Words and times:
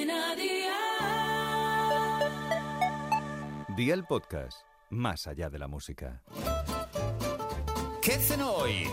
Cadena 0.00 0.34
Dial. 0.34 0.70
Día 3.76 3.94
el 3.94 4.04
podcast, 4.04 4.62
más 4.88 5.26
allá 5.26 5.50
de 5.50 5.58
la 5.58 5.68
música. 5.68 6.22
¿Qué 8.00 8.14
hacen 8.14 8.40
hoy? 8.40 8.88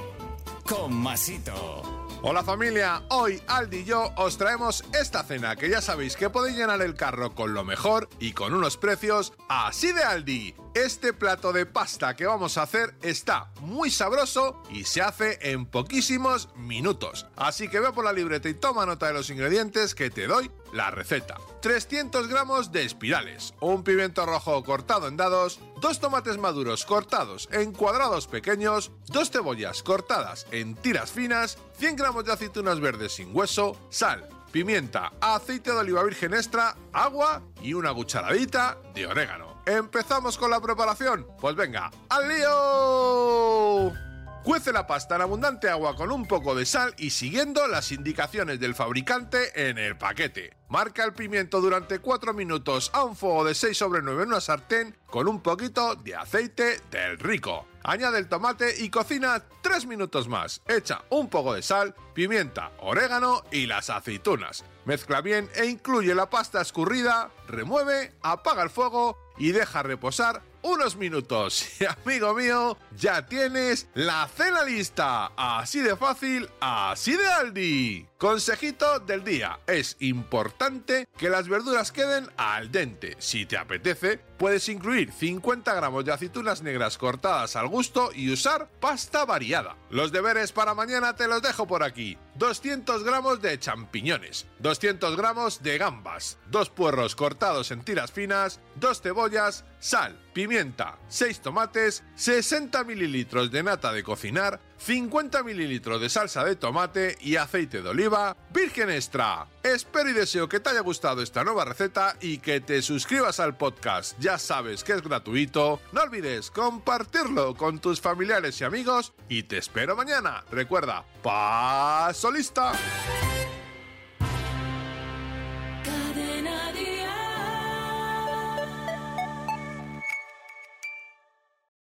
Con 0.67 0.93
Masito. 0.93 2.07
Hola 2.23 2.43
familia, 2.43 3.03
hoy 3.09 3.41
Aldi 3.47 3.77
y 3.77 3.85
yo 3.85 4.11
os 4.17 4.37
traemos 4.37 4.83
esta 4.99 5.23
cena 5.23 5.55
que 5.55 5.69
ya 5.69 5.81
sabéis 5.81 6.17
que 6.17 6.29
podéis 6.29 6.57
llenar 6.57 6.81
el 6.81 6.95
carro 6.95 7.35
con 7.35 7.53
lo 7.53 7.63
mejor 7.63 8.09
y 8.19 8.33
con 8.33 8.53
unos 8.53 8.75
precios 8.75 9.33
así 9.47 9.93
de 9.93 10.03
Aldi. 10.03 10.55
Este 10.77 11.11
plato 11.11 11.53
de 11.53 11.65
pasta 11.65 12.15
que 12.15 12.27
vamos 12.27 12.55
a 12.55 12.61
hacer 12.61 12.93
está 13.01 13.49
muy 13.61 13.89
sabroso 13.89 14.61
y 14.69 14.83
se 14.83 15.01
hace 15.01 15.39
en 15.41 15.65
poquísimos 15.65 16.49
minutos. 16.55 17.25
Así 17.35 17.67
que 17.67 17.79
ve 17.79 17.91
por 17.91 18.05
la 18.05 18.13
libreta 18.13 18.47
y 18.47 18.53
toma 18.53 18.85
nota 18.85 19.07
de 19.07 19.13
los 19.13 19.31
ingredientes 19.31 19.95
que 19.95 20.11
te 20.11 20.27
doy 20.27 20.51
la 20.71 20.91
receta. 20.91 21.37
300 21.63 22.27
gramos 22.27 22.71
de 22.71 22.83
espirales, 22.83 23.55
un 23.59 23.83
pimiento 23.83 24.27
rojo 24.27 24.63
cortado 24.63 25.07
en 25.07 25.17
dados, 25.17 25.59
dos 25.81 25.99
tomates 25.99 26.37
maduros 26.37 26.85
cortados 26.85 27.49
en 27.51 27.71
cuadrados 27.71 28.27
pequeños, 28.27 28.91
dos 29.07 29.31
cebollas 29.31 29.81
cortadas 29.81 30.45
en 30.51 30.75
tiras 30.75 31.09
finas, 31.09 31.57
100 31.79 31.95
gramos 31.95 32.23
de 32.23 32.33
aceitunas 32.33 32.79
verdes 32.79 33.13
sin 33.13 33.35
hueso, 33.35 33.75
sal, 33.89 34.29
pimienta, 34.51 35.11
aceite 35.21 35.71
de 35.71 35.77
oliva 35.77 36.03
virgen 36.03 36.33
extra, 36.33 36.75
agua 36.93 37.41
y 37.61 37.73
una 37.73 37.93
cucharadita 37.93 38.77
de 38.93 39.07
orégano. 39.07 39.61
¿Empezamos 39.65 40.37
con 40.37 40.49
la 40.49 40.61
preparación? 40.61 41.27
Pues 41.39 41.55
venga, 41.55 41.91
¡al 42.09 42.27
lío! 42.27 44.06
Cuece 44.47 44.71
la 44.71 44.87
pasta 44.87 45.17
en 45.17 45.23
abundante 45.23 45.69
agua 45.69 45.97
con 45.97 46.09
un 46.09 46.25
poco 46.25 46.55
de 46.55 46.65
sal 46.65 46.93
y 46.97 47.09
siguiendo 47.09 47.67
las 47.67 47.91
indicaciones 47.91 48.61
del 48.61 48.75
fabricante 48.75 49.69
en 49.69 49.77
el 49.77 49.97
paquete. 49.97 50.55
Marca 50.69 51.03
el 51.03 51.11
pimiento 51.11 51.59
durante 51.59 51.99
4 51.99 52.33
minutos 52.33 52.89
a 52.93 53.03
un 53.03 53.17
fuego 53.17 53.43
de 53.43 53.53
6 53.53 53.77
sobre 53.77 54.01
9 54.01 54.23
en 54.23 54.29
una 54.29 54.39
sartén 54.39 54.95
con 55.07 55.27
un 55.27 55.41
poquito 55.41 55.95
de 55.95 56.15
aceite 56.15 56.79
del 56.89 57.19
rico. 57.19 57.67
Añade 57.83 58.19
el 58.19 58.29
tomate 58.29 58.73
y 58.81 58.89
cocina 58.89 59.43
3 59.63 59.85
minutos 59.85 60.29
más. 60.29 60.61
Echa 60.65 61.03
un 61.09 61.27
poco 61.27 61.53
de 61.53 61.61
sal, 61.61 61.93
pimienta, 62.13 62.71
orégano 62.79 63.43
y 63.51 63.65
las 63.65 63.89
aceitunas. 63.89 64.63
Mezcla 64.85 65.19
bien 65.19 65.49
e 65.55 65.65
incluye 65.65 66.15
la 66.15 66.29
pasta 66.29 66.61
escurrida, 66.61 67.31
remueve, 67.49 68.13
apaga 68.21 68.63
el 68.63 68.69
fuego 68.69 69.17
y 69.37 69.51
deja 69.51 69.83
reposar 69.83 70.41
unos 70.67 70.95
minutos. 70.95 71.65
Y 71.79 71.85
amigo 71.85 72.33
mío, 72.33 72.77
ya 72.97 73.25
tienes 73.25 73.87
la 73.93 74.27
cena 74.35 74.63
lista. 74.63 75.31
Así 75.37 75.79
de 75.79 75.95
fácil, 75.95 76.49
así 76.59 77.15
de 77.15 77.25
Aldi. 77.27 78.07
Consejito 78.17 78.99
del 78.99 79.23
día. 79.23 79.59
Es 79.67 79.95
importante 79.99 81.07
que 81.17 81.29
las 81.29 81.47
verduras 81.47 81.91
queden 81.91 82.29
al 82.37 82.71
dente. 82.71 83.15
Si 83.19 83.45
te 83.45 83.57
apetece, 83.57 84.19
puedes 84.37 84.69
incluir 84.69 85.11
50 85.11 85.73
gramos 85.73 86.05
de 86.05 86.13
aceitunas 86.13 86.61
negras 86.61 86.97
cortadas 86.97 87.55
al 87.55 87.67
gusto 87.67 88.11
y 88.13 88.31
usar 88.31 88.69
pasta 88.79 89.25
variada. 89.25 89.75
Los 89.89 90.11
deberes 90.11 90.51
para 90.51 90.73
mañana 90.73 91.15
te 91.15 91.27
los 91.27 91.41
dejo 91.41 91.67
por 91.67 91.83
aquí. 91.83 92.17
200 92.35 93.03
gramos 93.03 93.41
de 93.41 93.59
champiñones, 93.59 94.45
200 94.59 95.17
gramos 95.17 95.63
de 95.63 95.77
gambas, 95.77 96.37
dos 96.49 96.69
puerros 96.69 97.15
cortados 97.15 97.71
en 97.71 97.81
tiras 97.81 98.11
finas, 98.11 98.59
dos 98.75 99.01
cebollas, 99.01 99.65
sal, 99.79 100.19
pimienta, 100.33 100.99
6 101.09 101.41
tomates, 101.41 102.03
60 102.15 102.83
mililitros 102.83 103.49
de 103.51 103.63
nata 103.63 103.91
de 103.91 104.03
cocinar, 104.03 104.59
50 104.77 105.43
mililitros 105.43 105.99
de 106.01 106.09
salsa 106.09 106.43
de 106.43 106.55
tomate 106.55 107.17
y 107.21 107.35
aceite 107.35 107.81
de 107.81 107.89
oliva 107.89 108.35
virgen 108.53 108.89
extra. 108.89 109.47
Espero 109.63 110.09
y 110.09 110.13
deseo 110.13 110.47
que 110.47 110.59
te 110.59 110.69
haya 110.69 110.81
gustado 110.81 111.21
esta 111.21 111.43
nueva 111.43 111.65
receta 111.65 112.15
y 112.21 112.37
que 112.37 112.61
te 112.61 112.81
suscribas 112.81 113.39
al 113.39 113.57
podcast. 113.57 114.17
Ya 114.19 114.37
sabes 114.37 114.83
que 114.83 114.93
es 114.93 115.01
gratuito. 115.01 115.79
No 115.91 116.01
olvides 116.01 116.51
compartirlo 116.51 117.55
con 117.55 117.79
tus 117.79 118.01
familiares 118.01 118.59
y 118.61 118.63
amigos 118.63 119.13
y 119.29 119.43
te 119.43 119.57
espero 119.57 119.95
mañana. 119.95 120.43
Recuerda, 120.51 121.05
paso 121.21 122.31
lista. 122.31 122.73